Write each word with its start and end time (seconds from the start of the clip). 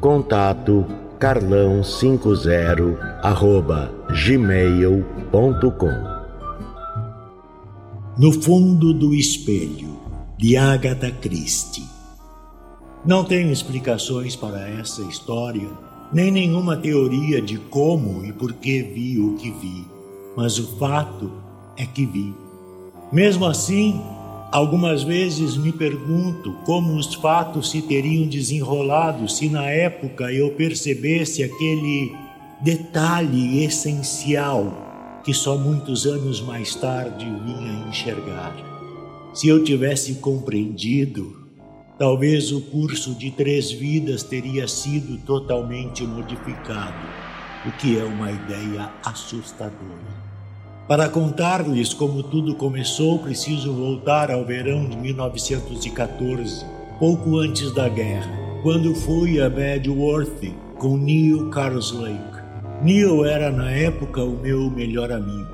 Contato 0.00 0.86
carlão50 1.18 2.96
arroba 3.20 3.92
gmail.com 4.24 5.90
No 8.16 8.30
fundo 8.40 8.94
do 8.94 9.12
espelho, 9.12 9.98
de 10.36 10.56
Agatha 10.56 11.10
Christie. 11.10 11.82
Não 13.04 13.24
tenho 13.24 13.50
explicações 13.50 14.36
para 14.36 14.68
essa 14.68 15.02
história, 15.02 15.68
nem 16.12 16.30
nenhuma 16.30 16.76
teoria 16.76 17.42
de 17.42 17.58
como 17.58 18.24
e 18.24 18.32
por 18.32 18.52
que 18.52 18.80
vi 18.80 19.18
o 19.18 19.34
que 19.34 19.50
vi, 19.50 19.84
mas 20.36 20.60
o 20.60 20.76
fato 20.78 21.32
é 21.76 21.84
que 21.84 22.06
vi. 22.06 22.32
Mesmo 23.12 23.46
assim, 23.46 24.00
Algumas 24.50 25.02
vezes 25.02 25.58
me 25.58 25.70
pergunto 25.70 26.54
como 26.64 26.96
os 26.96 27.12
fatos 27.14 27.70
se 27.70 27.82
teriam 27.82 28.26
desenrolado 28.26 29.28
se 29.28 29.46
na 29.50 29.66
época 29.66 30.32
eu 30.32 30.52
percebesse 30.52 31.42
aquele 31.42 32.16
detalhe 32.62 33.62
essencial 33.62 35.20
que 35.22 35.34
só 35.34 35.58
muitos 35.58 36.06
anos 36.06 36.40
mais 36.40 36.74
tarde 36.74 37.26
vinha 37.26 37.86
enxergar. 37.90 38.56
Se 39.34 39.48
eu 39.48 39.62
tivesse 39.62 40.14
compreendido, 40.14 41.46
talvez 41.98 42.50
o 42.50 42.62
curso 42.62 43.14
de 43.14 43.30
três 43.30 43.70
vidas 43.70 44.22
teria 44.22 44.66
sido 44.66 45.18
totalmente 45.26 46.04
modificado, 46.04 47.06
o 47.66 47.72
que 47.72 47.98
é 47.98 48.02
uma 48.02 48.32
ideia 48.32 48.90
assustadora. 49.04 50.27
Para 50.88 51.06
contar-lhes 51.06 51.92
como 51.92 52.22
tudo 52.22 52.54
começou, 52.54 53.18
preciso 53.18 53.74
voltar 53.74 54.30
ao 54.30 54.42
verão 54.42 54.88
de 54.88 54.96
1914, 54.96 56.64
pouco 56.98 57.36
antes 57.36 57.70
da 57.74 57.90
guerra, 57.90 58.30
quando 58.62 58.94
fui 58.94 59.38
a 59.38 59.50
Badworth 59.50 60.50
com 60.78 60.96
Neil 60.96 61.50
Carslake. 61.50 62.38
Neil 62.82 63.22
era 63.26 63.50
na 63.50 63.70
época 63.70 64.24
o 64.24 64.40
meu 64.40 64.70
melhor 64.70 65.12
amigo. 65.12 65.50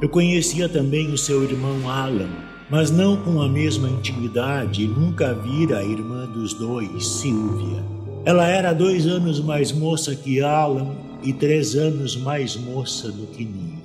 Eu 0.00 0.08
conhecia 0.08 0.68
também 0.68 1.12
o 1.12 1.18
seu 1.18 1.42
irmão 1.42 1.90
Alan, 1.90 2.30
mas 2.70 2.88
não 2.88 3.16
com 3.16 3.42
a 3.42 3.48
mesma 3.48 3.88
intimidade 3.88 4.84
e 4.84 4.86
nunca 4.86 5.34
vira 5.34 5.78
a 5.78 5.84
irmã 5.84 6.26
dos 6.26 6.54
dois, 6.54 7.04
Sylvia. 7.04 7.82
Ela 8.24 8.46
era 8.46 8.72
dois 8.72 9.04
anos 9.08 9.40
mais 9.40 9.72
moça 9.72 10.14
que 10.14 10.40
Alan 10.40 10.94
e 11.24 11.32
três 11.32 11.74
anos 11.74 12.16
mais 12.16 12.54
moça 12.54 13.10
do 13.10 13.26
que 13.26 13.44
Neil. 13.44 13.75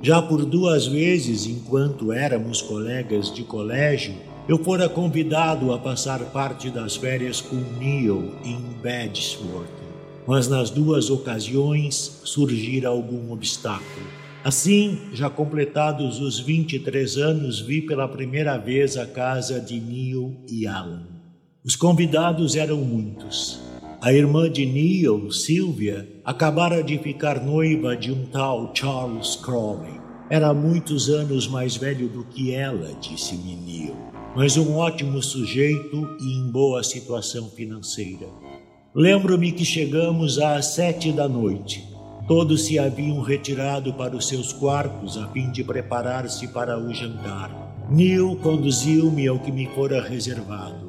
Já 0.00 0.22
por 0.22 0.44
duas 0.44 0.86
vezes, 0.86 1.44
enquanto 1.46 2.12
éramos 2.12 2.62
colegas 2.62 3.34
de 3.34 3.42
colégio, 3.42 4.14
eu 4.48 4.56
fora 4.62 4.88
convidado 4.88 5.72
a 5.72 5.78
passar 5.78 6.20
parte 6.26 6.70
das 6.70 6.94
férias 6.96 7.40
com 7.40 7.56
Neil 7.56 8.36
em 8.44 8.58
Badsworth, 8.80 9.66
mas 10.24 10.46
nas 10.46 10.70
duas 10.70 11.10
ocasiões 11.10 12.20
surgira 12.24 12.88
algum 12.88 13.32
obstáculo. 13.32 14.06
Assim, 14.44 15.00
já 15.12 15.28
completados 15.28 16.20
os 16.20 16.38
23 16.38 17.16
anos, 17.16 17.60
vi 17.60 17.82
pela 17.82 18.06
primeira 18.06 18.56
vez 18.56 18.96
a 18.96 19.04
casa 19.04 19.60
de 19.60 19.80
Neil 19.80 20.36
e 20.48 20.64
Alan. 20.64 21.02
Os 21.64 21.74
convidados 21.74 22.54
eram 22.54 22.78
muitos. 22.78 23.67
A 24.00 24.12
irmã 24.12 24.48
de 24.48 24.64
Neil, 24.64 25.28
Sylvia, 25.32 26.08
acabara 26.24 26.84
de 26.84 26.96
ficar 26.98 27.44
noiva 27.44 27.96
de 27.96 28.12
um 28.12 28.26
tal 28.26 28.70
Charles 28.72 29.34
Crowley. 29.34 30.00
Era 30.30 30.54
muitos 30.54 31.08
anos 31.08 31.48
mais 31.48 31.76
velho 31.76 32.08
do 32.08 32.22
que 32.22 32.54
ela, 32.54 32.92
disse-me 33.00 33.56
Neil, 33.56 33.96
mas 34.36 34.56
um 34.56 34.76
ótimo 34.76 35.20
sujeito 35.20 36.16
e 36.20 36.38
em 36.38 36.48
boa 36.48 36.84
situação 36.84 37.50
financeira. 37.50 38.28
Lembro-me 38.94 39.50
que 39.50 39.64
chegamos 39.64 40.38
às 40.38 40.66
sete 40.66 41.10
da 41.10 41.28
noite. 41.28 41.84
Todos 42.28 42.66
se 42.66 42.78
haviam 42.78 43.20
retirado 43.20 43.92
para 43.94 44.14
os 44.14 44.28
seus 44.28 44.52
quartos 44.52 45.18
a 45.18 45.26
fim 45.32 45.50
de 45.50 45.64
preparar-se 45.64 46.46
para 46.46 46.78
o 46.78 46.94
jantar. 46.94 47.88
Neil 47.90 48.36
conduziu-me 48.36 49.26
ao 49.26 49.40
que 49.40 49.50
me 49.50 49.66
fora 49.74 50.00
reservado. 50.00 50.87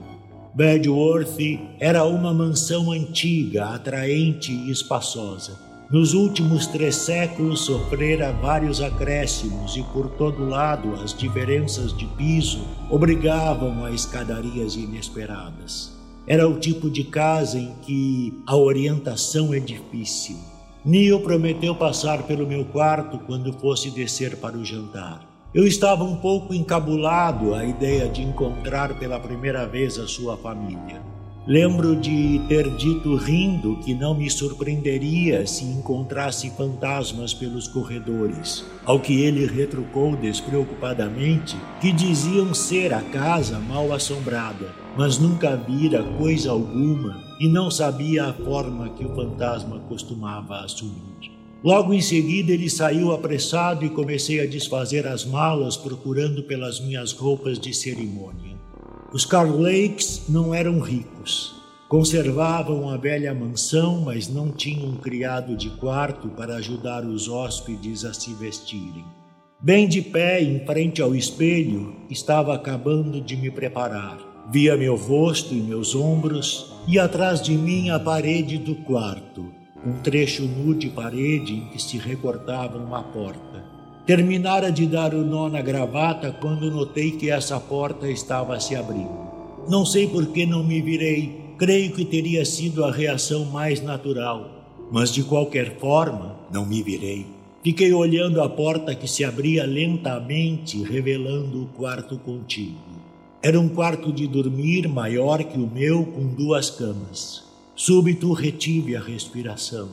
Badworth 0.60 1.40
era 1.80 2.04
uma 2.04 2.34
mansão 2.34 2.92
antiga, 2.92 3.68
atraente 3.68 4.52
e 4.52 4.70
espaçosa. 4.70 5.58
Nos 5.90 6.14
últimos 6.14 6.68
três 6.68 6.98
séculos 6.98 7.62
sofrera 7.62 8.34
vários 8.34 8.82
acréscimos 8.82 9.78
e 9.78 9.84
por 9.94 10.10
todo 10.18 10.50
lado 10.50 10.96
as 10.96 11.14
diferenças 11.18 11.98
de 11.98 12.06
piso 12.08 12.68
obrigavam 12.90 13.86
a 13.86 13.92
escadarias 13.92 14.76
inesperadas. 14.76 15.98
Era 16.28 16.46
o 16.46 16.60
tipo 16.60 16.90
de 16.90 17.06
casa 17.06 17.58
em 17.58 17.74
que 17.82 18.34
a 18.46 18.58
orientação 18.58 19.54
é 19.54 19.62
difícil. 19.62 20.36
Neil 20.84 21.22
prometeu 21.22 21.74
passar 21.74 22.24
pelo 22.24 22.46
meu 22.46 22.66
quarto 22.66 23.18
quando 23.20 23.54
fosse 23.54 23.90
descer 23.92 24.36
para 24.36 24.58
o 24.58 24.66
jantar. 24.66 25.26
Eu 25.52 25.66
estava 25.66 26.04
um 26.04 26.16
pouco 26.16 26.54
encabulado 26.54 27.56
à 27.56 27.66
ideia 27.66 28.08
de 28.08 28.22
encontrar 28.22 29.00
pela 29.00 29.20
primeira 29.20 29.66
vez 29.66 29.98
a 29.98 30.08
sua 30.08 30.38
família. 30.38 31.02
Lembro 31.48 31.96
de 31.96 32.40
ter 32.48 32.70
dito 32.76 33.16
rindo 33.16 33.78
que 33.78 33.96
não 33.96 34.14
me 34.14 34.30
surpreenderia 34.30 35.48
se 35.48 35.66
encontrasse 35.66 36.52
fantasmas 36.52 37.34
pelos 37.34 37.68
corredores, 37.68 38.64
ao 38.86 39.00
que 39.00 39.24
ele 39.24 39.48
retrucou 39.48 40.16
despreocupadamente 40.16 41.58
que 41.82 41.92
diziam 41.92 42.54
ser 42.54 42.94
a 42.94 43.02
casa 43.02 43.58
mal 43.58 43.92
assombrada, 43.92 44.68
mas 44.96 45.18
nunca 45.18 45.56
vira 45.56 46.04
coisa 46.20 46.52
alguma 46.52 47.24
e 47.40 47.48
não 47.48 47.72
sabia 47.72 48.26
a 48.26 48.34
forma 48.34 48.90
que 48.90 49.04
o 49.04 49.16
fantasma 49.16 49.80
costumava 49.90 50.60
assumir. 50.60 51.29
Logo 51.62 51.94
em 51.94 52.00
seguida, 52.00 52.54
ele 52.54 52.70
saiu 52.70 53.12
apressado 53.12 53.84
e 53.84 53.90
comecei 53.90 54.40
a 54.40 54.48
desfazer 54.48 55.06
as 55.06 55.26
malas 55.26 55.76
procurando 55.76 56.42
pelas 56.44 56.80
minhas 56.80 57.12
roupas 57.12 57.60
de 57.60 57.74
cerimônia. 57.74 58.56
Os 59.12 59.26
Carlakes 59.26 60.24
não 60.30 60.54
eram 60.56 60.80
ricos. 60.80 61.54
Conservavam 61.90 62.90
a 62.90 62.96
velha 62.96 63.34
mansão, 63.34 64.02
mas 64.06 64.30
não 64.30 64.52
tinham 64.52 64.96
criado 64.98 65.58
de 65.58 65.70
quarto 65.72 66.30
para 66.30 66.56
ajudar 66.56 67.04
os 67.04 67.28
hóspedes 67.28 68.06
a 68.06 68.14
se 68.14 68.34
vestirem. 68.36 69.04
Bem 69.60 69.86
de 69.86 70.02
pé, 70.02 70.42
em 70.42 70.66
frente 70.66 71.02
ao 71.02 71.14
espelho, 71.14 71.94
estava 72.10 72.56
acabando 72.56 73.20
de 73.20 73.36
me 73.36 73.52
preparar. 73.52 74.18
Via 74.50 74.78
meu 74.78 74.96
rosto 74.96 75.54
e 75.54 75.60
meus 75.60 75.94
ombros 75.94 76.72
e 76.88 76.98
atrás 76.98 77.42
de 77.42 77.52
mim 77.52 77.90
a 77.90 78.00
parede 78.00 78.58
do 78.58 78.76
quarto 78.76 79.59
um 79.86 79.94
trecho 80.02 80.44
nu 80.44 80.74
de 80.74 80.90
parede 80.90 81.54
em 81.54 81.66
que 81.68 81.82
se 81.82 81.98
recortava 81.98 82.78
uma 82.78 83.02
porta. 83.02 83.64
Terminara 84.06 84.72
de 84.72 84.86
dar 84.86 85.14
o 85.14 85.24
nó 85.24 85.48
na 85.48 85.62
gravata 85.62 86.32
quando 86.32 86.72
notei 86.72 87.12
que 87.12 87.30
essa 87.30 87.60
porta 87.60 88.10
estava 88.10 88.60
se 88.60 88.76
abrindo. 88.76 89.30
Não 89.70 89.86
sei 89.86 90.08
por 90.08 90.28
que 90.28 90.46
não 90.46 90.64
me 90.64 90.82
virei, 90.82 91.54
creio 91.58 91.94
que 91.94 92.04
teria 92.04 92.44
sido 92.44 92.84
a 92.84 92.92
reação 92.92 93.46
mais 93.46 93.82
natural, 93.82 94.88
mas 94.92 95.14
de 95.14 95.24
qualquer 95.24 95.78
forma 95.78 96.36
não 96.52 96.66
me 96.66 96.82
virei. 96.82 97.26
Fiquei 97.64 97.94
olhando 97.94 98.42
a 98.42 98.50
porta 98.50 98.96
que 98.96 99.08
se 99.08 99.24
abria 99.24 99.66
lentamente, 99.66 100.82
revelando 100.82 101.64
o 101.64 101.68
quarto 101.68 102.18
contíguo. 102.18 102.80
Era 103.42 103.60
um 103.60 103.70
quarto 103.70 104.12
de 104.12 104.28
dormir 104.28 104.88
maior 104.88 105.44
que 105.44 105.58
o 105.58 105.68
meu, 105.68 106.06
com 106.06 106.28
duas 106.28 106.70
camas. 106.70 107.49
Súbito 107.82 108.34
retive 108.34 108.98
a 108.98 109.00
respiração. 109.00 109.88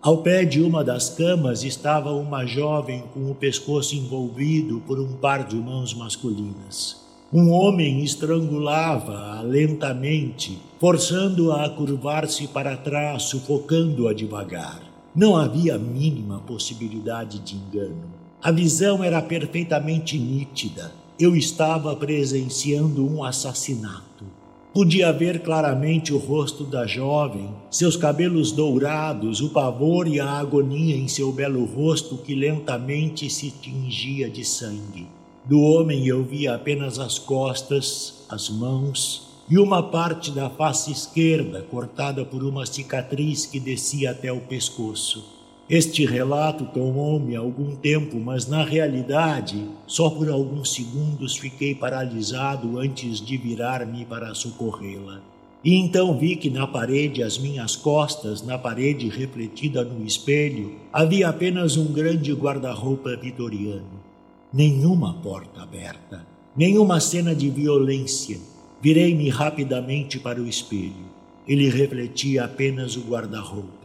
Ao 0.00 0.18
pé 0.18 0.44
de 0.44 0.60
uma 0.60 0.84
das 0.84 1.08
camas 1.10 1.64
estava 1.64 2.12
uma 2.12 2.46
jovem 2.46 3.02
com 3.12 3.28
o 3.28 3.34
pescoço 3.34 3.96
envolvido 3.96 4.80
por 4.86 5.00
um 5.00 5.14
par 5.14 5.44
de 5.44 5.56
mãos 5.56 5.92
masculinas. 5.94 7.04
Um 7.32 7.50
homem 7.50 8.04
estrangulava-a 8.04 9.40
lentamente, 9.42 10.62
forçando-a 10.78 11.64
a 11.64 11.70
curvar-se 11.70 12.46
para 12.46 12.76
trás, 12.76 13.24
sufocando-a 13.24 14.14
devagar. 14.14 14.80
Não 15.12 15.36
havia 15.36 15.74
a 15.74 15.78
mínima 15.78 16.38
possibilidade 16.38 17.40
de 17.40 17.56
engano. 17.56 18.12
A 18.40 18.52
visão 18.52 19.02
era 19.02 19.20
perfeitamente 19.20 20.16
nítida. 20.16 20.92
Eu 21.18 21.34
estava 21.34 21.96
presenciando 21.96 23.04
um 23.04 23.24
assassinato. 23.24 24.24
Podia 24.74 25.12
ver 25.12 25.40
claramente 25.42 26.12
o 26.12 26.18
rosto 26.18 26.64
da 26.64 26.84
jovem, 26.84 27.48
seus 27.70 27.96
cabelos 27.96 28.50
dourados, 28.50 29.40
o 29.40 29.50
pavor 29.50 30.08
e 30.08 30.18
a 30.18 30.28
agonia 30.28 30.96
em 30.96 31.06
seu 31.06 31.30
belo 31.30 31.64
rosto 31.64 32.16
que 32.18 32.34
lentamente 32.34 33.30
se 33.30 33.52
tingia 33.52 34.28
de 34.28 34.44
sangue. 34.44 35.06
Do 35.44 35.60
homem 35.60 36.08
eu 36.08 36.24
via 36.24 36.56
apenas 36.56 36.98
as 36.98 37.20
costas, 37.20 38.26
as 38.28 38.50
mãos 38.50 39.28
e 39.48 39.58
uma 39.58 39.80
parte 39.80 40.32
da 40.32 40.50
face 40.50 40.90
esquerda 40.90 41.62
cortada 41.70 42.24
por 42.24 42.42
uma 42.42 42.66
cicatriz 42.66 43.46
que 43.46 43.60
descia 43.60 44.10
até 44.10 44.32
o 44.32 44.40
pescoço. 44.40 45.33
Este 45.68 46.04
relato 46.04 46.66
tomou-me 46.66 47.34
algum 47.34 47.74
tempo, 47.74 48.20
mas 48.20 48.46
na 48.46 48.62
realidade, 48.62 49.66
só 49.86 50.10
por 50.10 50.28
alguns 50.28 50.74
segundos 50.74 51.38
fiquei 51.38 51.74
paralisado 51.74 52.78
antes 52.78 53.18
de 53.18 53.38
virar-me 53.38 54.04
para 54.04 54.34
socorrê-la. 54.34 55.22
E 55.64 55.76
então 55.76 56.18
vi 56.18 56.36
que 56.36 56.50
na 56.50 56.66
parede 56.66 57.22
às 57.22 57.38
minhas 57.38 57.74
costas, 57.74 58.42
na 58.42 58.58
parede 58.58 59.08
refletida 59.08 59.82
no 59.82 60.04
espelho, 60.04 60.74
havia 60.92 61.30
apenas 61.30 61.78
um 61.78 61.90
grande 61.90 62.34
guarda-roupa 62.34 63.16
vitoriano. 63.16 64.04
Nenhuma 64.52 65.14
porta 65.14 65.62
aberta, 65.62 66.26
nenhuma 66.54 67.00
cena 67.00 67.34
de 67.34 67.48
violência. 67.48 68.38
Virei-me 68.82 69.30
rapidamente 69.30 70.18
para 70.18 70.38
o 70.38 70.46
espelho. 70.46 71.14
Ele 71.48 71.70
refletia 71.70 72.44
apenas 72.44 72.96
o 72.96 73.00
guarda-roupa. 73.00 73.83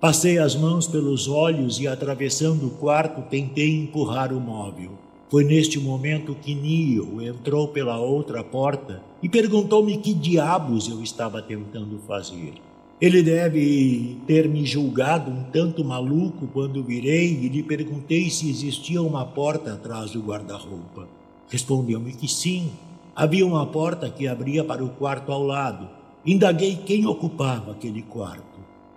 Passei 0.00 0.38
as 0.38 0.56
mãos 0.56 0.86
pelos 0.86 1.28
olhos 1.28 1.78
e, 1.78 1.86
atravessando 1.86 2.68
o 2.68 2.70
quarto, 2.70 3.20
tentei 3.28 3.82
empurrar 3.82 4.32
o 4.32 4.40
móvel. 4.40 4.92
Foi 5.28 5.44
neste 5.44 5.78
momento 5.78 6.34
que 6.34 6.54
Neo 6.54 7.20
entrou 7.20 7.68
pela 7.68 7.98
outra 8.00 8.42
porta 8.42 9.02
e 9.22 9.28
perguntou-me 9.28 9.98
que 9.98 10.14
diabos 10.14 10.88
eu 10.88 11.02
estava 11.02 11.42
tentando 11.42 11.98
fazer. 12.08 12.54
Ele 12.98 13.22
deve 13.22 14.16
ter 14.26 14.48
me 14.48 14.64
julgado 14.64 15.30
um 15.30 15.44
tanto 15.52 15.84
maluco 15.84 16.48
quando 16.50 16.82
virei 16.82 17.34
e 17.34 17.48
lhe 17.48 17.62
perguntei 17.62 18.30
se 18.30 18.48
existia 18.48 19.02
uma 19.02 19.26
porta 19.26 19.74
atrás 19.74 20.12
do 20.12 20.22
guarda-roupa. 20.22 21.06
Respondeu-me 21.50 22.14
que 22.14 22.26
sim. 22.26 22.70
Havia 23.14 23.46
uma 23.46 23.66
porta 23.66 24.08
que 24.08 24.26
abria 24.26 24.64
para 24.64 24.82
o 24.82 24.88
quarto 24.88 25.30
ao 25.30 25.42
lado. 25.42 25.90
Indaguei 26.24 26.76
quem 26.86 27.04
ocupava 27.04 27.72
aquele 27.72 28.00
quarto. 28.00 28.49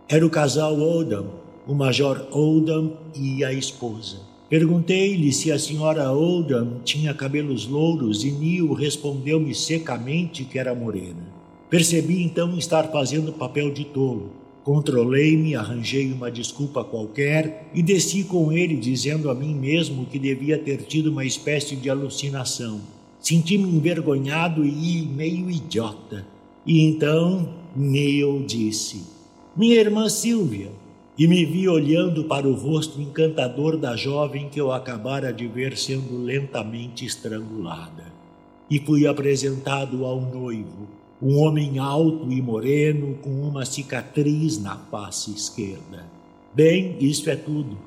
Era 0.10 0.26
o 0.26 0.30
casal 0.30 0.78
Oldham, 0.80 1.28
o 1.66 1.74
Major 1.74 2.28
Oldham 2.32 2.92
e 3.16 3.44
a 3.44 3.54
esposa. 3.54 4.18
Perguntei-lhe 4.50 5.32
se 5.32 5.50
a 5.50 5.58
senhora 5.58 6.12
Oldham 6.12 6.82
tinha 6.84 7.14
cabelos 7.14 7.66
louros 7.66 8.26
e 8.26 8.32
Neil 8.32 8.74
respondeu-me 8.74 9.56
secamente 9.56 10.44
que 10.44 10.60
era 10.60 10.76
morena. 10.76 11.32
Percebi 11.70 12.22
então 12.22 12.58
estar 12.58 12.92
fazendo 12.92 13.32
papel 13.32 13.72
de 13.72 13.86
tolo. 13.86 14.34
Controlei-me, 14.64 15.56
arranjei 15.56 16.12
uma 16.12 16.30
desculpa 16.30 16.84
qualquer 16.84 17.70
e 17.74 17.82
desci 17.82 18.26
com 18.26 18.52
ele, 18.52 18.76
dizendo 18.76 19.30
a 19.30 19.34
mim 19.34 19.56
mesmo 19.56 20.06
que 20.06 20.20
devia 20.20 20.58
ter 20.58 20.84
tido 20.84 21.12
uma 21.12 21.26
espécie 21.26 21.78
de 21.78 21.90
alucinação. 21.90 22.82
Senti-me 23.20 23.70
envergonhado 23.70 24.66
e 24.66 25.08
meio 25.08 25.50
idiota. 25.50 26.28
E 26.68 26.82
então 26.82 27.50
Neil 27.76 28.44
disse: 28.46 29.14
minha 29.56 29.76
irmã 29.76 30.10
Silvia, 30.10 30.72
e 31.16 31.28
me 31.28 31.46
vi 31.46 31.70
olhando 31.70 32.24
para 32.24 32.48
o 32.48 32.56
rosto 32.56 33.00
encantador 33.00 33.78
da 33.78 33.96
jovem 33.96 34.50
que 34.50 34.60
eu 34.60 34.72
acabara 34.72 35.32
de 35.32 35.48
ver 35.48 35.78
sendo 35.78 36.18
lentamente 36.18 37.06
estrangulada. 37.06 38.12
E 38.68 38.80
fui 38.80 39.06
apresentado 39.06 40.06
ao 40.06 40.20
noivo, 40.20 40.88
um 41.22 41.38
homem 41.38 41.78
alto 41.78 42.32
e 42.32 42.42
moreno 42.42 43.16
com 43.22 43.30
uma 43.30 43.64
cicatriz 43.64 44.60
na 44.60 44.76
face 44.76 45.32
esquerda. 45.32 46.04
Bem, 46.52 46.98
isso 47.00 47.30
é 47.30 47.36
tudo. 47.36 47.78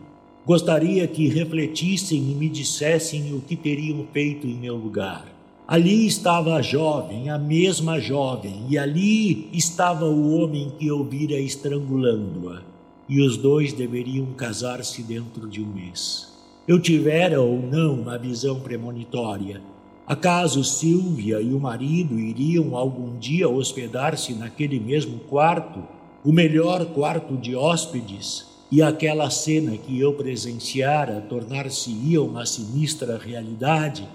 Gostaria 0.46 1.04
que 1.08 1.26
refletissem 1.26 2.30
e 2.30 2.34
me 2.36 2.48
dissessem 2.48 3.34
o 3.34 3.40
que 3.40 3.56
teriam 3.56 4.06
feito 4.12 4.46
em 4.46 4.54
meu 4.54 4.76
lugar. 4.76 5.35
Ali 5.68 6.06
estava 6.06 6.54
a 6.54 6.62
jovem, 6.62 7.28
a 7.28 7.36
mesma 7.36 7.98
jovem, 7.98 8.66
e 8.70 8.78
ali 8.78 9.48
estava 9.52 10.04
o 10.04 10.36
homem 10.36 10.72
que 10.78 10.86
eu 10.86 11.02
vira 11.02 11.34
estrangulando-a. 11.40 12.62
E 13.08 13.20
os 13.20 13.36
dois 13.36 13.72
deveriam 13.72 14.26
casar-se 14.36 15.02
dentro 15.02 15.48
de 15.48 15.60
um 15.60 15.66
mês. 15.66 16.32
Eu 16.68 16.80
tivera 16.80 17.40
ou 17.40 17.60
não 17.60 18.08
a 18.08 18.16
visão 18.16 18.60
premonitória. 18.60 19.60
Acaso 20.06 20.62
Silvia 20.62 21.40
e 21.40 21.52
o 21.52 21.58
marido 21.58 22.16
iriam 22.16 22.76
algum 22.76 23.18
dia 23.18 23.48
hospedar-se 23.48 24.34
naquele 24.34 24.78
mesmo 24.78 25.18
quarto, 25.18 25.82
o 26.24 26.30
melhor 26.30 26.86
quarto 26.86 27.36
de 27.36 27.56
hóspedes, 27.56 28.46
e 28.70 28.82
aquela 28.82 29.30
cena 29.30 29.76
que 29.76 29.98
eu 29.98 30.12
presenciara 30.12 31.20
tornar-se-ia 31.28 32.22
uma 32.22 32.46
sinistra 32.46 33.18
realidade? 33.18 34.08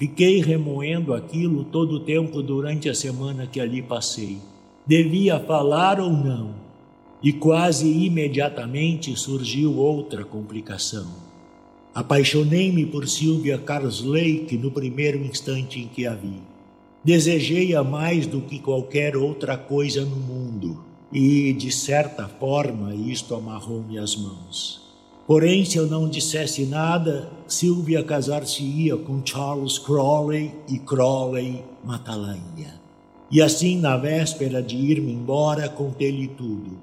Fiquei 0.00 0.40
remoendo 0.40 1.12
aquilo 1.12 1.62
todo 1.62 1.96
o 1.96 2.00
tempo 2.00 2.42
durante 2.42 2.88
a 2.88 2.94
semana 2.94 3.46
que 3.46 3.60
ali 3.60 3.82
passei. 3.82 4.38
Devia 4.86 5.38
falar 5.38 6.00
ou 6.00 6.10
não? 6.10 6.54
E 7.22 7.34
quase 7.34 7.86
imediatamente 7.86 9.14
surgiu 9.14 9.76
outra 9.76 10.24
complicação. 10.24 11.06
Apaixonei-me 11.94 12.86
por 12.86 13.06
Sylvia 13.06 13.58
Carslake 13.58 14.56
no 14.56 14.70
primeiro 14.70 15.22
instante 15.22 15.80
em 15.80 15.88
que 15.88 16.06
a 16.06 16.14
vi. 16.14 16.40
Desejei-a 17.04 17.84
mais 17.84 18.26
do 18.26 18.40
que 18.40 18.58
qualquer 18.58 19.18
outra 19.18 19.58
coisa 19.58 20.02
no 20.02 20.16
mundo, 20.16 20.82
e, 21.12 21.52
de 21.52 21.70
certa 21.70 22.26
forma, 22.26 22.94
isto 22.94 23.34
amarrou-me 23.34 23.98
as 23.98 24.16
mãos. 24.16 24.79
Porém, 25.30 25.64
se 25.64 25.76
eu 25.76 25.86
não 25.86 26.08
dissesse 26.08 26.66
nada, 26.66 27.30
Silvia 27.46 28.02
casar-se-ia 28.02 28.96
com 28.96 29.24
Charles 29.24 29.78
Crawley 29.78 30.52
e 30.68 30.76
Crawley 30.76 31.62
matá-la-ia. 31.84 32.74
E 33.30 33.40
assim, 33.40 33.78
na 33.78 33.96
véspera 33.96 34.60
de 34.60 34.74
ir-me 34.74 35.12
embora, 35.12 35.68
contei-lhe 35.68 36.26
tudo. 36.26 36.76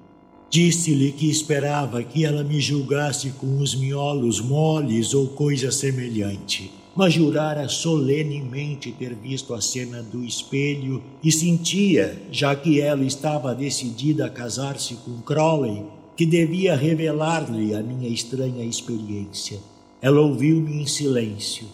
Disse-lhe 0.50 1.12
que 1.12 1.30
esperava 1.30 2.02
que 2.02 2.24
ela 2.24 2.42
me 2.42 2.62
julgasse 2.62 3.32
com 3.32 3.58
os 3.58 3.76
miolos 3.76 4.40
moles 4.40 5.14
ou 5.14 5.28
coisa 5.28 5.70
semelhante, 5.70 6.72
mas 6.96 7.16
jurara 7.16 7.68
solenemente 7.68 8.94
ter 8.94 9.14
visto 9.14 9.54
a 9.54 9.60
cena 9.60 10.02
do 10.02 10.24
espelho 10.24 11.04
e 11.22 11.34
sentia, 11.34 12.18
já 12.32 12.56
que 12.56 12.80
ela 12.80 13.04
estava 13.04 13.54
decidida 13.54 14.28
a 14.28 14.30
casar-se 14.30 14.96
com 15.04 15.20
Crawley, 15.20 15.84
que 16.18 16.26
devia 16.26 16.76
revelar-lhe 16.76 17.76
a 17.76 17.84
minha 17.84 18.10
estranha 18.10 18.66
experiência. 18.66 19.60
Ela 20.02 20.20
ouviu-me 20.20 20.82
em 20.82 20.88
silêncio. 20.88 21.68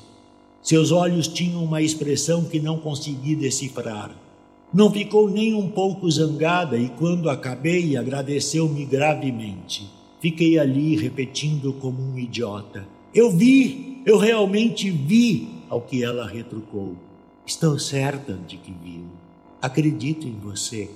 Seus 0.61 0.91
olhos 0.91 1.29
tinham 1.29 1.63
uma 1.63 1.81
expressão 1.81 2.43
que 2.43 2.59
não 2.59 2.77
consegui 2.77 3.35
decifrar. 3.35 4.11
Não 4.73 4.91
ficou 4.91 5.29
nem 5.29 5.53
um 5.53 5.69
pouco 5.69 6.11
zangada 6.11 6.77
e, 6.77 6.89
quando 6.89 7.29
acabei, 7.29 7.95
agradeceu-me 7.95 8.83
gravemente. 8.85 9.89
Fiquei 10.19 10.59
ali 10.59 10.97
repetindo 10.97 11.71
como 11.73 12.01
um 12.01 12.19
idiota: 12.19 12.85
Eu 13.15 13.31
vi, 13.31 14.01
eu 14.05 14.17
realmente 14.17 14.89
vi, 14.89 15.47
ao 15.69 15.79
que 15.81 16.03
ela 16.03 16.27
retrucou. 16.27 16.95
Estou 17.45 17.79
certa 17.79 18.33
de 18.47 18.57
que 18.57 18.73
viu. 18.83 19.05
Acredito 19.61 20.27
em 20.27 20.37
você. 20.37 20.89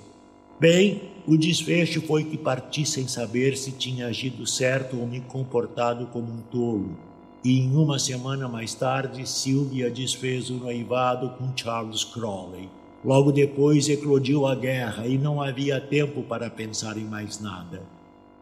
Bem, 0.59 1.11
o 1.27 1.37
desfecho 1.37 2.01
foi 2.01 2.23
que 2.23 2.35
parti 2.35 2.83
sem 2.83 3.07
saber 3.07 3.55
se 3.55 3.71
tinha 3.73 4.07
agido 4.07 4.47
certo 4.47 4.99
ou 4.99 5.05
me 5.05 5.21
comportado 5.21 6.07
como 6.07 6.31
um 6.33 6.41
tolo. 6.49 6.97
E 7.45 7.59
em 7.59 7.75
uma 7.75 7.99
semana 7.99 8.47
mais 8.47 8.73
tarde, 8.73 9.29
Sylvia 9.29 9.91
desfez 9.91 10.49
o 10.49 10.55
noivado 10.55 11.29
com 11.37 11.55
Charles 11.55 12.03
Crawley. 12.03 12.67
Logo 13.05 13.31
depois 13.31 13.87
eclodiu 13.87 14.47
a 14.47 14.55
guerra 14.55 15.05
e 15.05 15.15
não 15.15 15.39
havia 15.39 15.79
tempo 15.79 16.23
para 16.23 16.49
pensar 16.49 16.97
em 16.97 17.05
mais 17.05 17.39
nada. 17.39 17.83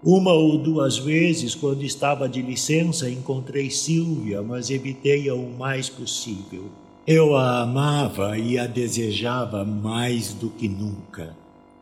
Uma 0.01 0.31
ou 0.31 0.57
duas 0.57 0.97
vezes, 0.97 1.53
quando 1.53 1.83
estava 1.83 2.29
de 2.29 2.41
licença, 2.41 3.09
encontrei 3.09 3.69
Sylvia, 3.69 4.41
mas 4.41 4.69
evitei-a 4.69 5.35
o 5.35 5.51
mais 5.57 5.89
possível. 5.89 6.69
Eu 7.05 7.35
a 7.35 7.61
amava 7.63 8.37
e 8.37 8.57
a 8.57 8.65
desejava 8.65 9.65
mais 9.65 10.33
do 10.33 10.49
que 10.49 10.69
nunca. 10.69 11.35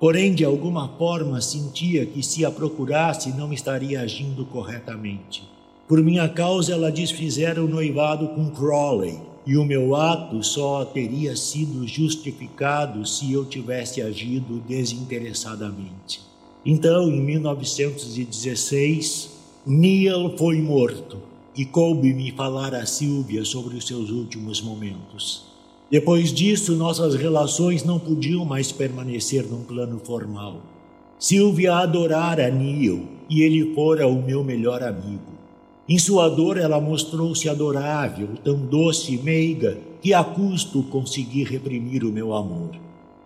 Porém, 0.04 0.34
de 0.34 0.44
alguma 0.44 0.90
forma 0.98 1.40
sentia 1.40 2.06
que 2.06 2.22
se 2.22 2.44
a 2.44 2.52
procurasse 2.52 3.30
não 3.38 3.54
estaria 3.54 4.02
agindo 4.02 4.44
corretamente. 4.44 5.50
Por 5.88 6.04
minha 6.04 6.28
causa, 6.28 6.74
ela 6.74 6.92
desfizera 6.92 7.64
o 7.64 7.70
noivado 7.70 8.28
com 8.36 8.50
Crowley, 8.50 9.18
e 9.48 9.56
o 9.56 9.64
meu 9.64 9.96
ato 9.96 10.44
só 10.44 10.84
teria 10.84 11.38
sido 11.38 11.88
justificado 11.88 13.06
se 13.06 13.32
eu 13.32 13.46
tivesse 13.46 14.02
agido 14.02 14.62
desinteressadamente. 14.68 16.20
Então, 16.66 17.10
em 17.10 17.22
1916, 17.22 19.30
Neil 19.66 20.36
foi 20.38 20.62
morto 20.62 21.20
e 21.56 21.64
coube-me 21.64 22.30
falar 22.34 22.76
a 22.76 22.86
Silvia 22.86 23.46
sobre 23.46 23.78
os 23.78 23.88
seus 23.88 24.10
últimos 24.10 24.62
momentos. 24.62 25.53
Depois 25.94 26.34
disso, 26.34 26.76
nossas 26.76 27.14
relações 27.14 27.84
não 27.84 28.00
podiam 28.00 28.44
mais 28.44 28.72
permanecer 28.72 29.46
num 29.46 29.62
plano 29.62 30.02
formal. 30.04 30.60
Silvia 31.20 31.76
adorara 31.76 32.50
Neil 32.50 33.08
e 33.30 33.44
ele 33.44 33.76
fora 33.76 34.08
o 34.08 34.20
meu 34.20 34.44
melhor 34.44 34.82
amigo. 34.82 35.22
Em 35.88 36.00
sua 36.00 36.30
dor, 36.30 36.58
ela 36.58 36.82
mostrou-se 36.82 37.48
adorável, 37.48 38.30
tão 38.44 38.58
doce 38.58 39.14
e 39.14 39.18
meiga, 39.20 39.78
que 40.02 40.16
a 40.16 40.24
custo 40.24 40.82
consegui 40.82 41.44
reprimir 41.44 42.04
o 42.04 42.12
meu 42.12 42.34
amor. 42.34 42.72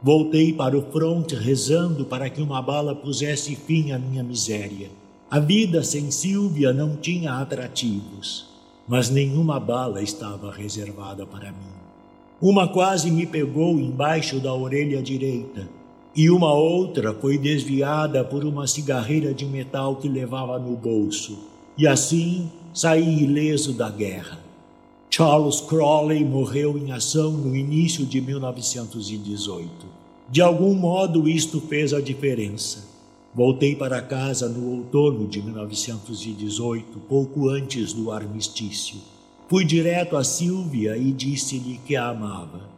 Voltei 0.04 0.52
para 0.52 0.78
o 0.78 0.92
fronte 0.92 1.36
rezando 1.36 2.04
para 2.04 2.30
que 2.30 2.42
uma 2.42 2.62
bala 2.62 2.94
pusesse 2.94 3.56
fim 3.56 3.94
à 3.94 3.98
minha 3.98 4.24
miséria. 4.24 4.90
A 5.32 5.40
vida 5.40 5.86
sem 5.86 6.12
Silvia 6.12 6.74
não 6.74 6.98
tinha 6.98 7.32
atrativos, 7.36 8.46
mas 8.86 9.10
nenhuma 9.10 9.58
bala 9.58 10.04
estava 10.04 10.52
reservada 10.52 11.26
para 11.26 11.50
mim. 11.54 11.87
Uma 12.40 12.68
quase 12.68 13.10
me 13.10 13.26
pegou 13.26 13.80
embaixo 13.80 14.40
da 14.40 14.54
orelha 14.54 15.02
direita, 15.02 15.68
e 16.16 16.30
uma 16.30 16.54
outra 16.54 17.12
foi 17.12 17.36
desviada 17.36 18.24
por 18.24 18.46
uma 18.46 18.68
cigarreira 18.68 19.34
de 19.34 19.44
metal 19.44 19.96
que 19.96 20.08
levava 20.08 20.60
no 20.60 20.76
bolso. 20.76 21.40
E 21.76 21.88
assim 21.88 22.52
saí 22.72 23.24
ileso 23.24 23.74
da 23.74 23.90
guerra. 23.90 24.38
Charles 25.10 25.62
Crawley 25.62 26.24
morreu 26.24 26.78
em 26.78 26.92
ação 26.92 27.32
no 27.32 27.56
início 27.56 28.06
de 28.06 28.22
1918. 28.22 29.70
De 30.30 30.40
algum 30.40 30.76
modo, 30.76 31.28
isto 31.28 31.60
fez 31.60 31.92
a 31.92 32.00
diferença. 32.00 32.86
Voltei 33.34 33.76
para 33.76 34.00
casa 34.00 34.48
no 34.48 34.78
outono 34.78 35.28
de 35.28 35.42
1918, 35.42 37.00
pouco 37.10 37.50
antes 37.50 37.94
do 37.94 38.12
armistício. 38.12 38.98
Fui 39.50 39.64
direto 39.64 40.18
a 40.18 40.26
Silvia 40.26 40.98
e 40.98 41.14
disse-lhe 41.14 41.80
que 41.86 41.96
a 41.96 42.10
amava. 42.10 42.70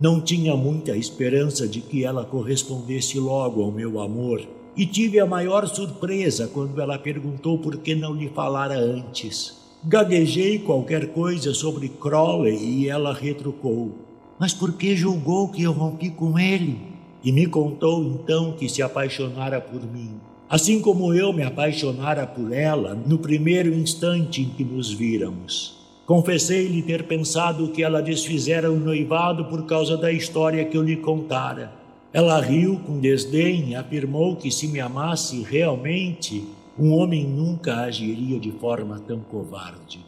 Não 0.00 0.22
tinha 0.22 0.56
muita 0.56 0.96
esperança 0.96 1.68
de 1.68 1.82
que 1.82 2.02
ela 2.02 2.24
correspondesse 2.24 3.18
logo 3.18 3.62
ao 3.62 3.70
meu 3.70 4.00
amor 4.00 4.40
e 4.74 4.86
tive 4.86 5.20
a 5.20 5.26
maior 5.26 5.68
surpresa 5.68 6.48
quando 6.48 6.80
ela 6.80 6.98
perguntou 6.98 7.58
por 7.58 7.76
que 7.76 7.94
não 7.94 8.14
lhe 8.14 8.30
falara 8.30 8.74
antes. 8.74 9.54
Gaguejei 9.84 10.58
qualquer 10.60 11.08
coisa 11.08 11.52
sobre 11.52 11.90
Crowley 11.90 12.56
e 12.56 12.88
ela 12.88 13.12
retrucou: 13.12 13.92
Mas 14.40 14.54
por 14.54 14.72
que 14.72 14.96
julgou 14.96 15.50
que 15.50 15.64
eu 15.64 15.72
rompi 15.72 16.08
com 16.08 16.38
ele? 16.38 16.80
E 17.22 17.30
me 17.32 17.46
contou 17.46 18.02
então 18.02 18.52
que 18.52 18.66
se 18.66 18.80
apaixonara 18.80 19.60
por 19.60 19.82
mim, 19.92 20.14
assim 20.48 20.80
como 20.80 21.12
eu 21.12 21.34
me 21.34 21.42
apaixonara 21.42 22.26
por 22.26 22.50
ela 22.50 22.94
no 22.94 23.18
primeiro 23.18 23.74
instante 23.74 24.40
em 24.40 24.48
que 24.48 24.64
nos 24.64 24.90
víramos. 24.90 25.83
Confessei-lhe 26.06 26.82
ter 26.82 27.04
pensado 27.04 27.68
que 27.68 27.82
ela 27.82 28.02
desfizera 28.02 28.70
o 28.70 28.78
noivado 28.78 29.46
por 29.46 29.64
causa 29.64 29.96
da 29.96 30.12
história 30.12 30.64
que 30.64 30.76
eu 30.76 30.82
lhe 30.82 30.96
contara 30.96 31.84
ela 32.14 32.40
riu 32.40 32.78
com 32.86 33.00
desdém 33.00 33.70
e 33.70 33.74
afirmou 33.74 34.36
que 34.36 34.48
se 34.48 34.68
me 34.68 34.78
amasse 34.78 35.42
realmente, 35.42 36.44
um 36.78 36.92
homem 36.92 37.24
nunca 37.24 37.80
agiria 37.80 38.38
de 38.38 38.52
forma 38.52 39.00
tão 39.00 39.18
covarde. 39.18 39.98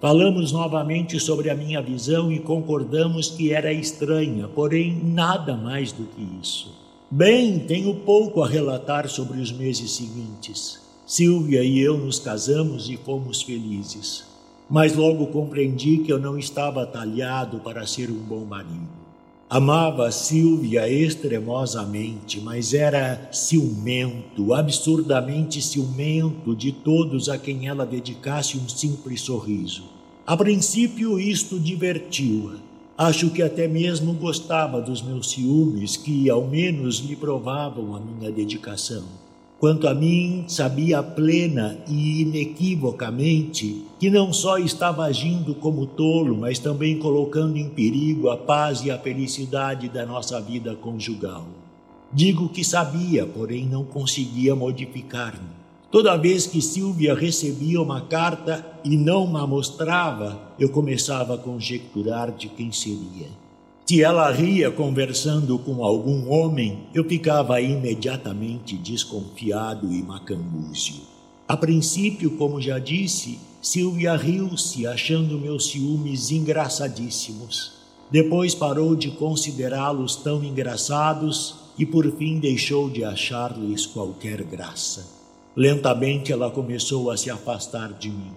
Falamos 0.00 0.50
novamente 0.50 1.20
sobre 1.20 1.50
a 1.50 1.54
minha 1.54 1.80
visão 1.80 2.32
e 2.32 2.40
concordamos 2.40 3.30
que 3.30 3.52
era 3.52 3.72
estranha, 3.72 4.48
porém 4.48 5.00
nada 5.00 5.56
mais 5.56 5.92
do 5.92 6.02
que 6.06 6.26
isso. 6.42 6.74
Bem, 7.08 7.60
tenho 7.60 7.94
pouco 8.00 8.42
a 8.42 8.48
relatar 8.48 9.08
sobre 9.08 9.40
os 9.40 9.52
meses 9.52 9.92
seguintes. 9.92 10.80
Silvia 11.06 11.62
e 11.62 11.78
eu 11.78 11.96
nos 11.96 12.18
casamos 12.18 12.90
e 12.90 12.96
fomos 12.96 13.42
felizes. 13.42 14.33
Mas 14.68 14.94
logo 14.94 15.26
compreendi 15.26 15.98
que 15.98 16.12
eu 16.12 16.18
não 16.18 16.38
estava 16.38 16.86
talhado 16.86 17.60
para 17.60 17.86
ser 17.86 18.10
um 18.10 18.18
bom 18.18 18.44
marido. 18.44 19.04
Amava 19.48 20.10
Silvia 20.10 20.88
extremosamente, 20.88 22.40
mas 22.40 22.72
era 22.72 23.28
ciumento, 23.30 24.54
absurdamente 24.54 25.60
ciumento 25.60 26.56
de 26.56 26.72
todos 26.72 27.28
a 27.28 27.36
quem 27.36 27.68
ela 27.68 27.84
dedicasse 27.84 28.56
um 28.56 28.68
simples 28.68 29.20
sorriso. 29.20 29.84
A 30.26 30.34
princípio, 30.34 31.20
isto 31.20 31.60
divertiu-a. 31.60 32.56
Acho 32.96 33.28
que 33.30 33.42
até 33.42 33.68
mesmo 33.68 34.14
gostava 34.14 34.80
dos 34.80 35.02
meus 35.02 35.30
ciúmes, 35.30 35.96
que 35.96 36.30
ao 36.30 36.46
menos 36.46 36.98
lhe 36.98 37.14
provavam 37.14 37.94
a 37.94 38.00
minha 38.00 38.30
dedicação. 38.32 39.04
Quanto 39.64 39.88
a 39.88 39.94
mim, 39.94 40.44
sabia 40.46 41.02
plena 41.02 41.78
e 41.88 42.20
inequivocamente 42.20 43.86
que 43.98 44.10
não 44.10 44.30
só 44.30 44.58
estava 44.58 45.04
agindo 45.04 45.54
como 45.54 45.86
tolo, 45.86 46.36
mas 46.36 46.58
também 46.58 46.98
colocando 46.98 47.56
em 47.56 47.70
perigo 47.70 48.28
a 48.28 48.36
paz 48.36 48.84
e 48.84 48.90
a 48.90 48.98
felicidade 48.98 49.88
da 49.88 50.04
nossa 50.04 50.38
vida 50.38 50.74
conjugal. 50.74 51.46
Digo 52.12 52.50
que 52.50 52.62
sabia, 52.62 53.24
porém 53.24 53.64
não 53.64 53.84
conseguia 53.84 54.54
modificar-me. 54.54 55.48
Toda 55.90 56.14
vez 56.18 56.46
que 56.46 56.60
Silvia 56.60 57.14
recebia 57.14 57.80
uma 57.80 58.02
carta 58.02 58.62
e 58.84 58.98
não 58.98 59.26
ma 59.26 59.46
mostrava, 59.46 60.52
eu 60.58 60.68
começava 60.68 61.36
a 61.36 61.38
conjecturar 61.38 62.30
de 62.32 62.50
quem 62.50 62.70
seria. 62.70 63.43
Se 63.86 64.02
ela 64.02 64.30
ria 64.30 64.70
conversando 64.70 65.58
com 65.58 65.84
algum 65.84 66.30
homem, 66.30 66.84
eu 66.94 67.04
ficava 67.04 67.60
imediatamente 67.60 68.78
desconfiado 68.78 69.92
e 69.92 70.02
macambúzio. 70.02 71.02
A 71.46 71.54
princípio, 71.54 72.30
como 72.38 72.62
já 72.62 72.78
disse, 72.78 73.38
Silvia 73.60 74.16
riu-se, 74.16 74.86
achando 74.86 75.38
meus 75.38 75.66
ciúmes 75.66 76.30
engraçadíssimos. 76.30 77.72
Depois 78.10 78.54
parou 78.54 78.96
de 78.96 79.10
considerá-los 79.10 80.16
tão 80.16 80.42
engraçados 80.42 81.56
e 81.78 81.84
por 81.84 82.10
fim 82.12 82.38
deixou 82.38 82.88
de 82.88 83.04
achar-lhes 83.04 83.84
qualquer 83.84 84.42
graça. 84.44 85.06
Lentamente 85.54 86.32
ela 86.32 86.50
começou 86.50 87.10
a 87.10 87.18
se 87.18 87.28
afastar 87.28 87.92
de 87.92 88.08
mim. 88.08 88.32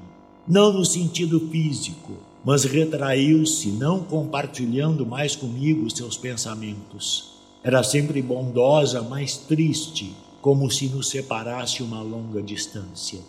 Não 0.46 0.74
no 0.74 0.84
sentido 0.84 1.39
físico, 1.50 2.13
mas 2.48 2.63
retraiu-se, 2.63 3.68
não 3.72 4.01
compartilhando 4.01 5.06
mais 5.06 5.36
comigo 5.36 5.89
seus 5.89 6.16
pensamentos. 6.16 7.34
Era 7.62 7.84
sempre 7.84 8.22
bondosa, 8.22 9.01
mas 9.01 9.36
triste, 9.36 10.16
como 10.42 10.72
se 10.72 10.88
nos 10.88 11.10
separasse 11.10 11.84
uma 11.84 12.01
longa 12.01 12.42
distância. 12.42 13.20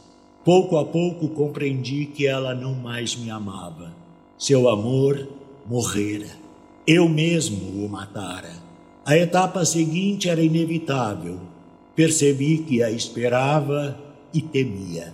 Pouco 0.45 0.77
a 0.77 0.85
pouco 0.85 1.31
compreendi 1.31 2.07
que 2.07 2.29
ela 2.29 2.55
não 2.55 2.77
mais 2.77 3.17
me 3.17 3.29
amava. 3.29 3.93
Seu 4.39 4.69
amor 4.69 5.27
morrera. 5.67 6.29
Eu 6.87 7.09
mesmo 7.09 7.85
o 7.85 7.89
matara. 7.89 8.53
A 9.05 9.17
etapa 9.17 9.65
seguinte 9.65 10.29
era 10.29 10.41
inevitável. 10.41 11.41
Percebi 11.97 12.59
que 12.59 12.85
a 12.85 12.91
esperava 12.93 13.99
e 14.33 14.41
temia. 14.41 15.13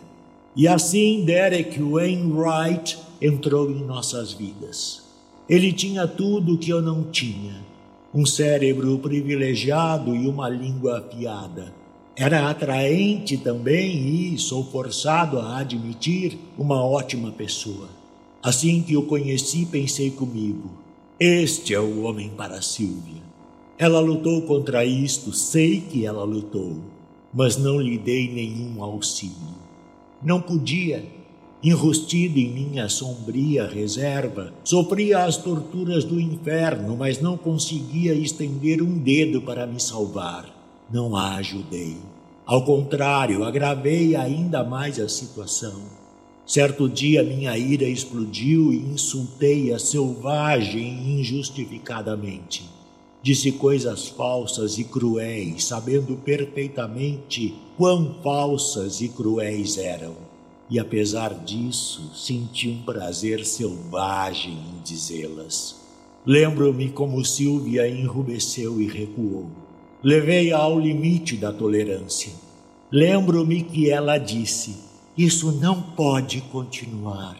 E 0.57 0.69
assim 0.69 1.25
Derek 1.25 1.83
Wainwright 1.83 2.97
entrou 3.21 3.69
em 3.71 3.83
nossas 3.85 4.33
vidas. 4.33 5.03
Ele 5.49 5.73
tinha 5.73 6.07
tudo 6.07 6.55
o 6.55 6.59
que 6.59 6.71
eu 6.71 6.81
não 6.81 7.03
tinha: 7.05 7.61
um 8.15 8.25
cérebro 8.25 8.97
privilegiado 8.99 10.15
e 10.15 10.29
uma 10.29 10.49
língua 10.49 10.99
afiada. 10.99 11.75
Era 12.17 12.49
atraente 12.49 13.37
também 13.37 14.33
e, 14.33 14.39
sou 14.39 14.65
forçado 14.65 15.41
a 15.41 15.59
admitir, 15.59 16.39
uma 16.57 16.81
ótima 16.85 17.33
pessoa. 17.33 17.89
Assim 18.41 18.81
que 18.81 18.97
o 18.97 19.03
conheci, 19.03 19.67
pensei 19.67 20.13
comigo: 20.13 20.71
este 21.19 21.75
é 21.75 21.81
o 21.81 22.03
homem 22.03 22.31
para 22.31 22.63
Silvia. 22.63 23.23
Ela 23.77 23.99
lutou 23.99 24.43
contra 24.43 24.85
isto, 24.85 25.33
sei 25.33 25.81
que 25.81 26.07
ela 26.07 26.23
lutou, 26.23 26.77
mas 27.33 27.57
não 27.57 27.81
lhe 27.81 27.99
dei 27.99 28.29
nenhum 28.29 28.85
auxílio. 28.85 29.64
Não 30.25 30.41
podia, 30.41 31.05
enrustido 31.63 32.39
em 32.39 32.49
minha 32.49 32.89
sombria 32.89 33.67
reserva, 33.67 34.55
sofria 34.65 35.27
as 35.27 35.37
torturas 35.37 36.03
do 36.03 36.19
inferno, 36.19 36.97
mas 36.97 37.21
não 37.21 37.37
conseguia 37.37 38.15
estender 38.15 38.81
um 38.81 38.97
dedo 38.97 39.43
para 39.43 39.67
me 39.67 39.79
salvar. 39.79 40.49
Não 40.91 41.15
a 41.15 41.35
ajudei. 41.35 41.99
Ao 42.47 42.65
contrário, 42.65 43.45
agravei 43.45 44.17
ainda 44.17 44.65
mais 44.65 44.99
a 44.99 45.11
situação. 45.11 45.83
Certo 46.47 46.89
dia 46.89 47.23
minha 47.23 47.57
ira 47.59 47.85
explodiu 47.85 48.73
e 48.73 48.77
insultei-a 48.77 49.79
selvagem 49.79 51.03
e 51.03 51.21
injustificadamente. 51.21 52.65
Disse 53.23 53.53
coisas 53.53 54.09
falsas 54.09 54.79
e 54.79 54.85
cruéis, 54.85 55.65
sabendo 55.65 56.17
perfeitamente 56.17 57.55
quão 57.77 58.17
falsas 58.23 59.01
e 59.01 59.09
cruéis 59.09 59.79
eram. 59.79 60.15
E 60.71 60.79
apesar 60.79 61.35
disso, 61.35 62.11
senti 62.15 62.69
um 62.69 62.83
prazer 62.83 63.45
selvagem 63.45 64.53
em 64.53 64.83
dizê-las. 64.83 65.77
Lembro-me 66.27 66.89
como 66.89 67.25
Silvia 67.25 67.87
enrubesceu 67.87 68.81
e 68.81 68.87
recuou. 68.87 69.47
Levei-a 70.03 70.57
ao 70.57 70.79
limite 70.79 71.37
da 71.37 71.53
tolerância. 71.53 72.33
Lembro-me 72.91 73.63
que 73.63 73.91
ela 73.91 74.17
disse: 74.17 74.77
Isso 75.17 75.53
não 75.53 75.83
pode 75.83 76.41
continuar. 76.43 77.37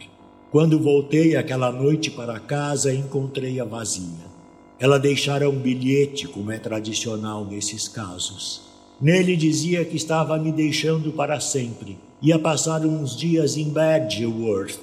Quando 0.51 0.79
voltei 0.79 1.35
aquela 1.35 1.71
noite 1.71 2.11
para 2.11 2.39
casa, 2.39 2.93
encontrei-a 2.93 3.65
vazia. 3.65 4.25
Ela 4.79 4.99
deixara 4.99 5.49
um 5.49 5.57
bilhete, 5.57 6.27
como 6.27 6.51
é 6.51 6.59
tradicional 6.59 7.45
nesses 7.45 7.87
casos. 7.87 8.64
Nele 8.99 9.35
dizia 9.35 9.83
que 9.83 9.97
estava 9.97 10.37
me 10.37 10.51
deixando 10.51 11.11
para 11.11 11.39
sempre. 11.39 11.97
Ia 12.21 12.39
passar 12.39 12.85
uns 12.85 13.15
dias 13.15 13.57
em 13.57 13.69
Badgeworth 13.69 14.79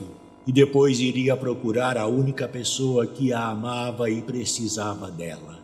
e 0.46 0.52
depois 0.52 1.00
iria 1.00 1.34
procurar 1.34 1.96
a 1.96 2.06
única 2.06 2.46
pessoa 2.46 3.06
que 3.06 3.32
a 3.32 3.48
amava 3.48 4.10
e 4.10 4.20
precisava 4.20 5.10
dela. 5.10 5.58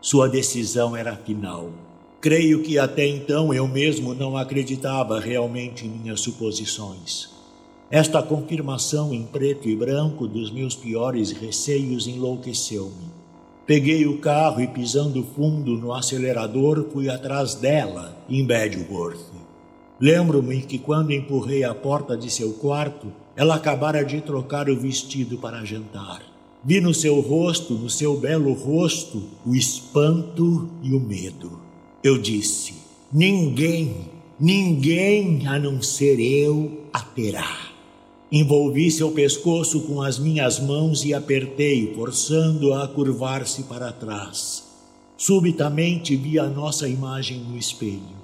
Sua 0.00 0.28
decisão 0.28 0.96
era 0.96 1.16
final. 1.16 1.70
Creio 2.20 2.62
que 2.62 2.78
até 2.78 3.04
então 3.04 3.52
eu 3.52 3.66
mesmo 3.66 4.14
não 4.14 4.36
acreditava 4.36 5.18
realmente 5.18 5.84
em 5.84 5.90
minhas 5.90 6.20
suposições. 6.20 7.30
Esta 7.90 8.22
confirmação 8.22 9.12
em 9.12 9.24
preto 9.24 9.68
e 9.68 9.74
branco 9.74 10.28
dos 10.28 10.52
meus 10.52 10.76
piores 10.76 11.32
receios 11.32 12.06
enlouqueceu-me. 12.06 13.17
Peguei 13.68 14.06
o 14.06 14.16
carro 14.16 14.62
e, 14.62 14.66
pisando 14.66 15.22
fundo 15.22 15.76
no 15.76 15.92
acelerador, 15.92 16.86
fui 16.90 17.10
atrás 17.10 17.54
dela, 17.54 18.16
em 18.26 18.42
Bedworth. 18.42 19.30
Lembro-me 20.00 20.62
que 20.62 20.78
quando 20.78 21.12
empurrei 21.12 21.64
a 21.64 21.74
porta 21.74 22.16
de 22.16 22.30
seu 22.30 22.54
quarto, 22.54 23.12
ela 23.36 23.56
acabara 23.56 24.02
de 24.02 24.22
trocar 24.22 24.70
o 24.70 24.80
vestido 24.80 25.36
para 25.36 25.66
jantar. 25.66 26.22
Vi 26.64 26.80
no 26.80 26.94
seu 26.94 27.20
rosto, 27.20 27.74
no 27.74 27.90
seu 27.90 28.16
belo 28.16 28.54
rosto, 28.54 29.22
o 29.44 29.54
espanto 29.54 30.70
e 30.82 30.94
o 30.94 30.98
medo. 30.98 31.60
Eu 32.02 32.16
disse: 32.16 32.72
Ninguém, 33.12 34.08
ninguém 34.40 35.46
a 35.46 35.58
não 35.58 35.82
ser 35.82 36.18
eu 36.18 36.84
a 36.90 37.00
terá. 37.00 37.67
Envolvi 38.30 38.90
seu 38.90 39.10
pescoço 39.10 39.80
com 39.82 40.02
as 40.02 40.18
minhas 40.18 40.60
mãos 40.60 41.04
e 41.04 41.14
apertei, 41.14 41.94
forçando-a 41.94 42.84
a 42.84 42.88
curvar-se 42.88 43.62
para 43.62 43.90
trás. 43.90 44.64
Subitamente 45.16 46.14
vi 46.14 46.38
a 46.38 46.46
nossa 46.46 46.86
imagem 46.86 47.38
no 47.40 47.56
espelho. 47.56 48.18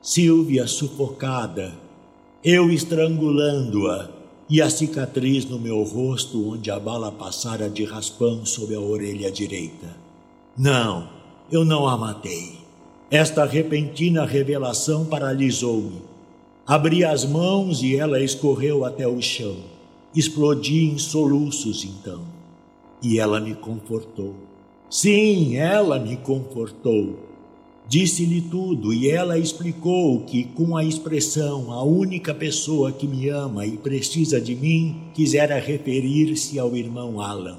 Silvia 0.00 0.66
sufocada, 0.66 1.74
eu 2.42 2.70
estrangulando-a 2.70 4.08
e 4.48 4.62
a 4.62 4.70
cicatriz 4.70 5.44
no 5.44 5.58
meu 5.58 5.82
rosto 5.82 6.52
onde 6.52 6.70
a 6.70 6.78
bala 6.78 7.10
passara 7.10 7.68
de 7.68 7.84
raspão 7.84 8.46
sob 8.46 8.74
a 8.74 8.80
orelha 8.80 9.30
direita. 9.30 9.96
Não, 10.56 11.08
eu 11.50 11.64
não 11.64 11.86
a 11.86 11.96
matei. 11.96 12.58
Esta 13.10 13.44
repentina 13.44 14.24
revelação 14.24 15.04
paralisou-me. 15.04 16.00
Abri 16.68 17.02
as 17.02 17.24
mãos 17.24 17.82
e 17.82 17.96
ela 17.96 18.22
escorreu 18.22 18.84
até 18.84 19.08
o 19.08 19.22
chão. 19.22 19.56
Explodi 20.14 20.84
em 20.84 20.98
soluços 20.98 21.82
então. 21.82 22.20
E 23.02 23.18
ela 23.18 23.40
me 23.40 23.54
confortou. 23.54 24.34
Sim, 24.90 25.56
ela 25.56 25.98
me 25.98 26.18
confortou. 26.18 27.20
Disse-lhe 27.88 28.42
tudo 28.42 28.92
e 28.92 29.08
ela 29.08 29.38
explicou 29.38 30.20
que, 30.26 30.44
com 30.44 30.76
a 30.76 30.84
expressão 30.84 31.72
a 31.72 31.82
única 31.82 32.34
pessoa 32.34 32.92
que 32.92 33.06
me 33.06 33.30
ama 33.30 33.64
e 33.64 33.78
precisa 33.78 34.38
de 34.38 34.54
mim, 34.54 35.04
quisera 35.14 35.58
referir-se 35.58 36.58
ao 36.58 36.76
irmão 36.76 37.18
Alan. 37.18 37.56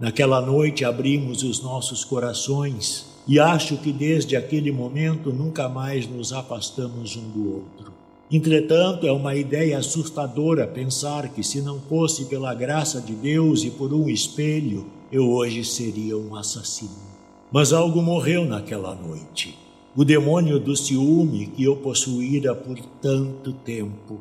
Naquela 0.00 0.40
noite 0.40 0.84
abrimos 0.84 1.44
os 1.44 1.62
nossos 1.62 2.04
corações 2.04 3.06
e 3.28 3.38
acho 3.38 3.76
que 3.76 3.92
desde 3.92 4.34
aquele 4.34 4.72
momento 4.72 5.32
nunca 5.32 5.68
mais 5.68 6.08
nos 6.08 6.32
afastamos 6.32 7.14
um 7.14 7.30
do 7.30 7.54
outro. 7.54 7.99
Entretanto, 8.32 9.08
é 9.08 9.12
uma 9.12 9.34
ideia 9.34 9.76
assustadora 9.76 10.64
pensar 10.64 11.30
que, 11.30 11.42
se 11.42 11.60
não 11.60 11.80
fosse 11.80 12.26
pela 12.26 12.54
graça 12.54 13.00
de 13.00 13.12
Deus 13.12 13.64
e 13.64 13.70
por 13.70 13.92
um 13.92 14.08
espelho, 14.08 14.86
eu 15.10 15.28
hoje 15.28 15.64
seria 15.64 16.16
um 16.16 16.36
assassino. 16.36 17.10
Mas 17.50 17.72
algo 17.72 18.00
morreu 18.00 18.44
naquela 18.44 18.94
noite. 18.94 19.58
O 19.96 20.04
demônio 20.04 20.60
do 20.60 20.76
ciúme 20.76 21.46
que 21.48 21.64
eu 21.64 21.78
possuíra 21.78 22.54
por 22.54 22.78
tanto 23.02 23.52
tempo. 23.52 24.20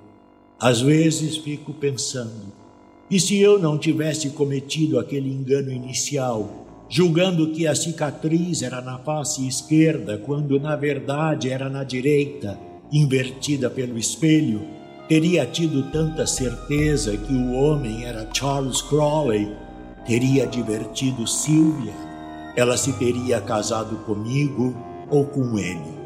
Às 0.60 0.82
vezes 0.82 1.38
fico 1.38 1.72
pensando: 1.72 2.52
e 3.12 3.20
se 3.20 3.38
eu 3.38 3.60
não 3.60 3.78
tivesse 3.78 4.32
cometido 4.32 4.98
aquele 4.98 5.32
engano 5.32 5.72
inicial, 5.72 6.66
julgando 6.90 7.52
que 7.52 7.68
a 7.68 7.76
cicatriz 7.76 8.64
era 8.64 8.82
na 8.82 8.98
face 8.98 9.48
esquerda, 9.48 10.18
quando 10.18 10.60
na 10.60 10.76
verdade 10.76 11.52
era 11.52 11.70
na 11.70 11.84
direita? 11.84 12.69
Invertida 12.92 13.70
pelo 13.70 13.98
espelho, 13.98 14.62
teria 15.08 15.46
tido 15.46 15.92
tanta 15.92 16.26
certeza 16.26 17.16
que 17.16 17.34
o 17.34 17.54
homem 17.54 18.06
era 18.06 18.28
Charles 18.34 18.82
Crawley, 18.82 19.52
teria 20.06 20.48
divertido 20.48 21.28
Sylvia, 21.28 21.94
ela 22.56 22.78
se 22.78 22.94
teria 22.94 23.40
casado 23.40 23.98
comigo 24.06 24.76
ou 25.10 25.26
com 25.26 25.58
ele. 25.58 26.00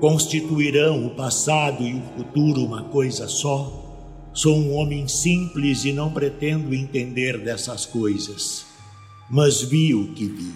Constituirão 0.00 1.06
o 1.06 1.10
passado 1.10 1.82
e 1.82 1.94
o 1.94 2.02
futuro 2.16 2.64
uma 2.64 2.84
coisa 2.84 3.26
só? 3.26 3.84
Sou 4.32 4.56
um 4.56 4.74
homem 4.74 5.08
simples 5.08 5.84
e 5.84 5.92
não 5.92 6.12
pretendo 6.12 6.74
entender 6.74 7.38
dessas 7.38 7.84
coisas. 7.84 8.64
Mas 9.28 9.62
vi 9.62 9.94
o 9.94 10.12
que 10.12 10.26
vi. 10.26 10.54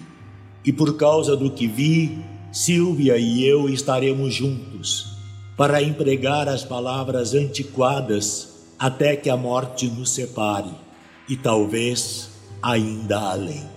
E 0.63 0.71
por 0.71 0.95
causa 0.95 1.35
do 1.35 1.51
que 1.51 1.67
vi, 1.67 2.19
Silvia 2.51 3.17
e 3.17 3.43
eu 3.43 3.67
estaremos 3.67 4.33
juntos 4.33 5.12
para 5.55 5.81
empregar 5.81 6.47
as 6.47 6.63
palavras 6.63 7.33
antiquadas 7.33 8.53
até 8.77 9.15
que 9.15 9.29
a 9.29 9.37
morte 9.37 9.87
nos 9.87 10.11
separe 10.11 10.71
e 11.29 11.37
talvez 11.37 12.29
ainda 12.61 13.19
além. 13.19 13.72